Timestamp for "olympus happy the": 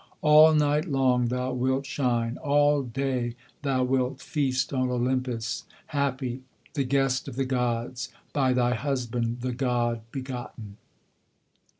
4.89-6.83